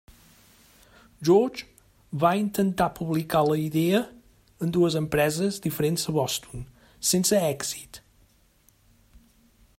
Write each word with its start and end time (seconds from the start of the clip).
George 1.27 1.67
va 2.23 2.31
intentar 2.39 2.87
publicar 3.01 3.43
la 3.49 3.57
idea 3.65 4.01
en 4.67 4.73
dues 4.79 4.97
empreses 5.03 5.63
diferents 5.69 6.07
a 6.13 6.17
Boston, 6.17 6.67
sense 7.13 7.45
èxit. 7.53 8.01